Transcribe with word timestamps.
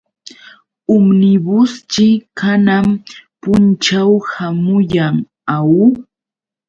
Umnibusćhi 0.95 2.07
kanan 2.39 2.87
punćhaw 3.41 4.11
hamuyan, 4.33 5.17
¿aw? 5.55 5.69